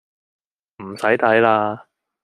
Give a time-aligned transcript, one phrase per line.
[0.77, 1.85] 唔使睇喇